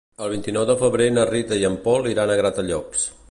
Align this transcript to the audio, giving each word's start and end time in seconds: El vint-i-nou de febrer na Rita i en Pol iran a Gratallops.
El 0.27 0.29
vint-i-nou 0.35 0.65
de 0.69 0.75
febrer 0.79 1.07
na 1.17 1.27
Rita 1.31 1.61
i 1.65 1.69
en 1.71 1.77
Pol 1.85 2.09
iran 2.15 2.31
a 2.37 2.41
Gratallops. 2.43 3.07